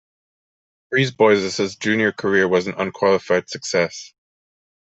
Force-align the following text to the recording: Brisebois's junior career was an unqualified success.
Brisebois's 0.91 1.75
junior 1.75 2.11
career 2.11 2.47
was 2.47 2.65
an 2.65 2.73
unqualified 2.75 3.51
success. 3.51 4.15